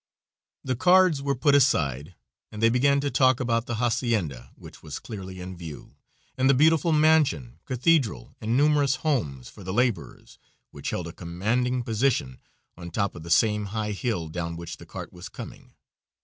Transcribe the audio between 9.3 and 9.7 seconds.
for